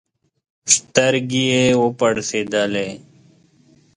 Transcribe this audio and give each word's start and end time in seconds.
سترګي 0.75 1.43
یې 1.53 1.65
وپړسېدلې 1.81 2.87